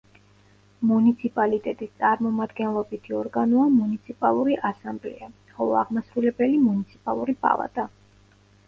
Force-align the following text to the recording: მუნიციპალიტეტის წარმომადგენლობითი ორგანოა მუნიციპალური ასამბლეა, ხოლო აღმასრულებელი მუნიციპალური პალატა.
მუნიციპალიტეტის 0.91 1.91
წარმომადგენლობითი 2.03 3.15
ორგანოა 3.19 3.69
მუნიციპალური 3.75 4.59
ასამბლეა, 4.73 5.33
ხოლო 5.55 5.79
აღმასრულებელი 5.85 6.61
მუნიციპალური 6.69 7.43
პალატა. 7.47 7.91